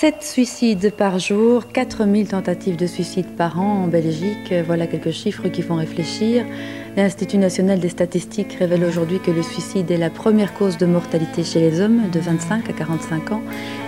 Sept 0.00 0.22
suicides 0.22 0.94
par 0.96 1.18
jour, 1.18 1.70
4000 1.70 2.28
tentatives 2.28 2.76
de 2.76 2.86
suicide 2.86 3.36
par 3.36 3.60
an 3.60 3.84
en 3.84 3.86
Belgique. 3.86 4.50
Voilà 4.64 4.86
quelques 4.86 5.10
chiffres 5.10 5.48
qui 5.48 5.60
font 5.60 5.74
réfléchir. 5.74 6.46
L'Institut 6.96 7.36
national 7.36 7.80
des 7.80 7.90
statistiques 7.90 8.54
révèle 8.58 8.82
aujourd'hui 8.84 9.20
que 9.20 9.30
le 9.30 9.42
suicide 9.42 9.90
est 9.90 9.98
la 9.98 10.08
première 10.08 10.54
cause 10.54 10.78
de 10.78 10.86
mortalité 10.86 11.44
chez 11.44 11.60
les 11.60 11.82
hommes 11.82 12.08
de 12.08 12.18
25 12.18 12.70
à 12.70 12.72
45 12.72 13.32
ans 13.32 13.42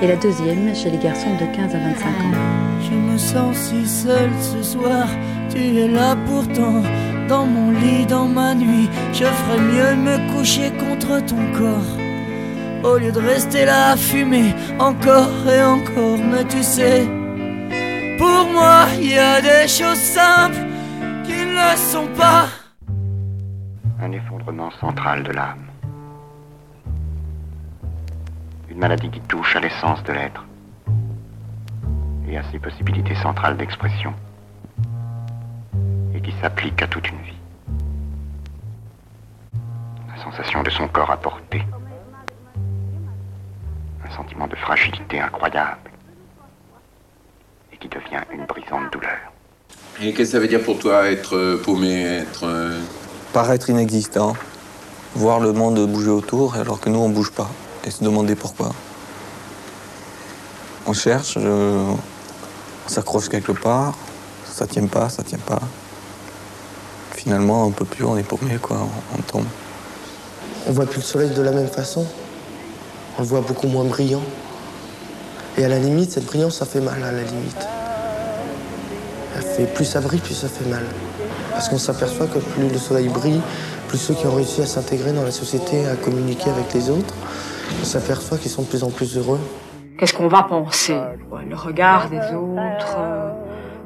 et 0.00 0.06
la 0.06 0.16
deuxième 0.16 0.74
chez 0.74 0.88
les 0.88 0.96
garçons 0.96 1.34
de 1.34 1.54
15 1.54 1.74
à 1.74 1.78
25 1.78 2.06
ans. 2.06 2.38
Je 2.90 2.96
me 2.96 3.18
sens 3.18 3.54
si 3.54 3.86
seul 3.86 4.30
ce 4.40 4.62
soir, 4.62 5.06
tu 5.50 5.58
es 5.58 5.88
là 5.88 6.16
pourtant. 6.26 6.82
Dans 7.28 7.44
mon 7.44 7.70
lit, 7.72 8.06
dans 8.06 8.28
ma 8.28 8.54
nuit, 8.54 8.88
je 9.12 9.24
ferais 9.24 9.60
mieux 9.60 9.94
me 10.02 10.34
coucher 10.34 10.70
contre 10.70 11.22
ton 11.26 11.52
corps. 11.52 12.07
Au 12.84 12.96
lieu 12.96 13.10
de 13.10 13.20
rester 13.20 13.64
là 13.64 13.90
à 13.92 13.96
fumer 13.96 14.54
encore 14.78 15.48
et 15.48 15.62
encore, 15.62 16.18
mais 16.18 16.44
tu 16.44 16.62
sais, 16.62 17.06
pour 18.16 18.46
moi, 18.52 18.86
il 19.00 19.10
y 19.10 19.18
a 19.18 19.40
des 19.40 19.66
choses 19.66 19.98
simples 19.98 20.64
qui 21.24 21.32
ne 21.32 21.54
le 21.54 21.76
sont 21.76 22.06
pas. 22.16 22.46
Un 24.00 24.12
effondrement 24.12 24.70
central 24.70 25.24
de 25.24 25.32
l'âme. 25.32 25.66
Une 28.70 28.78
maladie 28.78 29.10
qui 29.10 29.20
touche 29.22 29.56
à 29.56 29.60
l'essence 29.60 30.02
de 30.04 30.12
l'être 30.12 30.44
et 32.28 32.38
à 32.38 32.44
ses 32.52 32.60
possibilités 32.60 33.16
centrales 33.16 33.56
d'expression 33.56 34.14
et 36.14 36.20
qui 36.20 36.32
s'applique 36.40 36.80
à 36.80 36.86
toute 36.86 37.08
une 37.10 37.22
vie. 37.22 37.40
La 40.08 40.22
sensation 40.22 40.62
de 40.62 40.70
son 40.70 40.86
corps 40.86 41.10
à 41.10 41.16
portée 41.16 41.64
sentiment 44.18 44.46
de 44.48 44.56
fragilité 44.56 45.20
incroyable 45.20 45.90
et 47.72 47.76
qui 47.76 47.88
devient 47.88 48.22
une 48.32 48.44
brisante 48.46 48.92
douleur. 48.92 49.18
Et 50.00 50.12
qu'est-ce 50.12 50.30
que 50.30 50.32
ça 50.36 50.40
veut 50.40 50.48
dire 50.48 50.62
pour 50.62 50.78
toi 50.78 51.08
être 51.10 51.36
euh, 51.36 51.62
paumé, 51.64 52.02
être... 52.02 52.44
euh, 52.44 52.80
Paraître 53.32 53.70
inexistant, 53.70 54.34
voir 55.14 55.38
le 55.40 55.52
monde 55.52 55.78
bouger 55.86 56.10
autour 56.10 56.56
alors 56.56 56.80
que 56.80 56.88
nous 56.88 56.98
on 56.98 57.08
bouge 57.10 57.30
pas 57.30 57.48
et 57.84 57.90
se 57.90 58.02
demander 58.02 58.34
pourquoi. 58.34 58.70
On 60.86 60.92
cherche, 60.92 61.34
je- 61.38 61.48
on 62.86 62.88
s'accroche 62.88 63.28
quelque 63.28 63.52
part, 63.52 63.94
ça 64.44 64.66
tient 64.66 64.86
pas, 64.86 65.08
ça 65.10 65.22
tient 65.22 65.38
pas. 65.38 65.60
Finalement 67.12 67.64
on 67.66 67.70
peut 67.70 67.84
plus, 67.84 68.04
on 68.04 68.16
est 68.16 68.22
paumé 68.22 68.56
quoi, 68.60 68.78
on, 68.80 69.18
on 69.18 69.22
tombe. 69.22 69.46
On 70.66 70.72
voit 70.72 70.86
plus 70.86 70.98
le 70.98 71.02
soleil 71.04 71.30
de 71.30 71.42
la 71.42 71.52
même 71.52 71.68
façon. 71.68 72.06
On 73.18 73.22
le 73.22 73.26
voit 73.26 73.40
beaucoup 73.40 73.66
moins 73.66 73.84
brillant. 73.84 74.22
Et 75.56 75.64
à 75.64 75.68
la 75.68 75.80
limite, 75.80 76.12
cette 76.12 76.26
brillance, 76.26 76.58
ça 76.58 76.66
fait 76.66 76.80
mal 76.80 77.02
à 77.02 77.10
la 77.10 77.22
limite. 77.22 77.68
Elle 79.34 79.42
fait, 79.42 79.66
plus 79.66 79.84
ça 79.84 80.00
brille, 80.00 80.20
plus 80.20 80.34
ça 80.34 80.48
fait 80.48 80.68
mal. 80.70 80.84
Parce 81.50 81.68
qu'on 81.68 81.78
s'aperçoit 81.78 82.28
que 82.28 82.38
plus 82.38 82.68
le 82.68 82.78
soleil 82.78 83.08
brille, 83.08 83.40
plus 83.88 83.98
ceux 83.98 84.14
qui 84.14 84.24
ont 84.28 84.34
réussi 84.36 84.62
à 84.62 84.66
s'intégrer 84.66 85.12
dans 85.12 85.24
la 85.24 85.32
société, 85.32 85.84
à 85.88 85.96
communiquer 85.96 86.50
avec 86.50 86.72
les 86.74 86.90
autres, 86.90 87.12
on 87.80 87.84
s'aperçoit 87.84 88.38
qu'ils 88.38 88.52
sont 88.52 88.62
de 88.62 88.68
plus 88.68 88.84
en 88.84 88.90
plus 88.90 89.16
heureux. 89.16 89.40
Qu'est-ce 89.98 90.14
qu'on 90.14 90.28
va 90.28 90.44
penser? 90.44 90.96
Le 91.44 91.56
regard 91.56 92.08
des 92.08 92.18
autres 92.18 92.96
euh, 92.98 93.32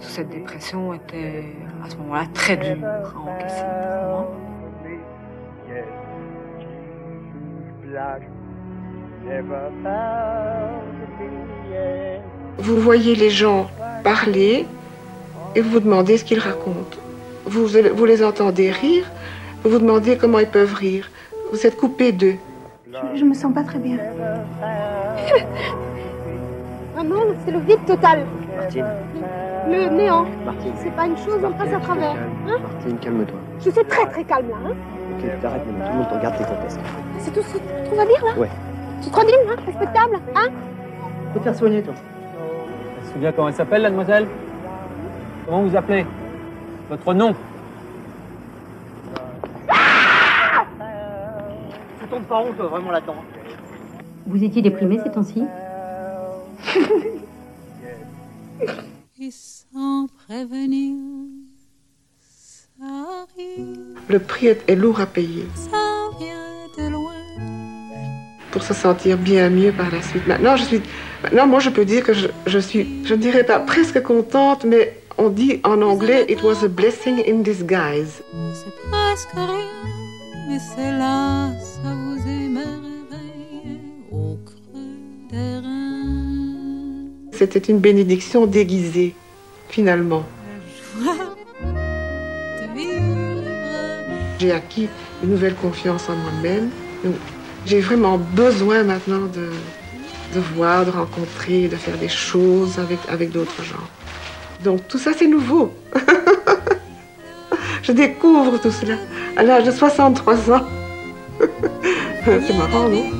sous 0.00 0.08
cette 0.08 0.30
dépression 0.30 0.94
était 0.94 1.44
à 1.84 1.90
ce 1.90 1.96
moment-là 1.96 2.24
très 2.32 2.56
dur 2.56 2.78
à 2.82 3.30
encaisser 3.30 3.62
pour 3.62 4.22
moi. 7.92 8.37
Vous 12.58 12.76
voyez 12.80 13.14
les 13.14 13.30
gens 13.30 13.68
parler 14.02 14.66
et 15.54 15.60
vous 15.60 15.70
vous 15.70 15.80
demandez 15.80 16.18
ce 16.18 16.24
qu'ils 16.24 16.38
racontent. 16.38 16.98
Vous, 17.46 17.66
vous 17.66 18.04
les 18.04 18.24
entendez 18.24 18.70
rire, 18.70 19.04
vous 19.64 19.70
vous 19.70 19.78
demandez 19.78 20.16
comment 20.16 20.38
ils 20.38 20.48
peuvent 20.48 20.74
rire. 20.74 21.10
Vous 21.52 21.66
êtes 21.66 21.76
coupé 21.76 22.12
d'eux. 22.12 22.36
Je 23.14 23.24
me 23.24 23.34
sens 23.34 23.54
pas 23.54 23.62
très 23.62 23.78
bien. 23.78 23.98
Vraiment, 26.94 27.20
c'est 27.44 27.52
le 27.52 27.60
vide 27.60 27.84
total. 27.86 28.26
Le 28.74 29.88
néant. 29.90 30.26
C'est 30.82 30.92
pas 30.92 31.06
une 31.06 31.16
chose, 31.16 31.40
on 31.44 31.52
passe 31.52 31.72
à 31.72 31.80
travers. 31.80 32.16
Hein 32.46 32.58
Martine, 32.62 32.98
calme-toi. 32.98 33.38
Je 33.60 33.70
suis 33.70 33.84
très 33.84 34.06
très 34.06 34.24
calme 34.24 34.48
là. 34.48 34.56
Hein 34.66 34.74
Ok, 35.18 35.40
t'arrêtes 35.40 35.66
maintenant, 35.66 35.84
tout 35.84 35.92
le 35.92 35.98
monde 35.98 36.08
te 36.08 36.14
regarde, 36.14 36.38
t'es 36.38 36.44
conteste. 36.44 36.80
c'est 37.18 37.32
tout 37.32 37.42
ce 37.42 37.54
que 37.54 37.58
tu 37.58 37.84
trouves 37.86 38.00
à 38.00 38.06
dire 38.06 38.24
là? 38.24 38.38
Ouais. 38.38 38.48
C'est 39.00 39.10
trop 39.10 39.24
digne, 39.24 39.34
hein 39.48 39.56
Respectable, 39.66 40.20
hein 40.34 40.48
Faut 41.32 41.38
te 41.38 41.44
faire 41.44 41.54
soigner, 41.54 41.82
toi. 41.82 41.94
Elle 43.00 43.06
se 43.06 43.12
souvient 43.12 43.32
comment 43.32 43.48
elle 43.48 43.54
s'appelle, 43.54 43.82
la 43.82 43.90
demoiselle 43.90 44.26
Comment 45.46 45.62
vous 45.62 45.76
appelez 45.76 46.04
Votre 46.90 47.14
nom 47.14 47.34
Tu 52.00 52.06
tombes 52.08 52.24
pas 52.24 52.36
rond, 52.38 52.52
toi, 52.52 52.66
vraiment 52.66 52.90
là-dedans. 52.90 53.16
Vous 54.26 54.42
étiez 54.42 54.62
déprimé 54.62 54.98
ces 55.02 55.10
temps-ci 55.10 55.44
Et 59.20 59.30
sans 59.30 60.06
prévenir, 60.26 60.96
ça 62.20 62.86
arrive, 62.86 63.96
Le 64.08 64.18
prix 64.18 64.46
est, 64.48 64.68
est 64.68 64.76
lourd 64.76 65.00
à 65.00 65.06
payer 65.06 65.46
ça. 65.54 65.77
Pour 68.58 68.66
se 68.66 68.74
sentir 68.74 69.16
bien 69.16 69.50
mieux 69.50 69.70
par 69.70 69.88
la 69.92 70.02
suite. 70.02 70.26
Maintenant, 70.26 70.56
je 70.56 70.64
suis, 70.64 70.82
maintenant 71.22 71.46
moi, 71.46 71.60
je 71.60 71.70
peux 71.70 71.84
dire 71.84 72.02
que 72.02 72.12
je, 72.12 72.26
je 72.46 72.58
suis, 72.58 73.04
je 73.04 73.14
ne 73.14 73.20
dirais 73.20 73.44
pas 73.44 73.60
presque 73.60 74.02
contente, 74.02 74.64
mais 74.64 74.98
on 75.16 75.28
dit 75.28 75.60
en 75.62 75.80
anglais, 75.80 76.26
it 76.28 76.42
was 76.42 76.64
a 76.64 76.68
blessing 76.68 77.22
in 77.28 77.42
disguise. 77.42 78.20
C'est 78.52 78.74
presque 78.90 79.32
rien, 79.34 79.64
mais 80.48 80.58
c'est 80.58 80.90
là, 80.90 81.50
ça 81.60 81.94
vous 81.94 82.18
émerveille 82.28 83.78
au 84.10 84.36
creux 84.44 84.96
des 85.30 85.58
reins. 85.62 87.06
C'était 87.30 87.60
une 87.60 87.78
bénédiction 87.78 88.46
déguisée, 88.46 89.14
finalement. 89.68 90.24
J'ai 94.40 94.50
acquis 94.50 94.88
une 95.22 95.30
nouvelle 95.30 95.54
confiance 95.54 96.08
en 96.08 96.16
moi-même. 96.16 96.70
J'ai 97.66 97.80
vraiment 97.80 98.18
besoin 98.18 98.82
maintenant 98.82 99.26
de, 99.26 99.50
de 100.34 100.40
voir, 100.54 100.86
de 100.86 100.90
rencontrer, 100.90 101.68
de 101.68 101.76
faire 101.76 101.96
des 101.98 102.08
choses 102.08 102.78
avec, 102.78 102.98
avec 103.08 103.30
d'autres 103.30 103.62
gens. 103.62 103.86
Donc 104.64 104.86
tout 104.88 104.98
ça, 104.98 105.12
c'est 105.16 105.26
nouveau. 105.26 105.72
Je 107.82 107.92
découvre 107.92 108.58
tout 108.60 108.70
cela 108.70 108.96
à 109.36 109.42
l'âge 109.42 109.64
de 109.64 109.70
63 109.70 110.52
ans. 110.52 110.66
c'est 112.24 112.56
marrant, 112.56 112.88
non? 112.88 113.17